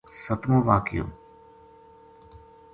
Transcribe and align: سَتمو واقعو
سَتمو 0.23 0.57
واقعو 0.67 1.05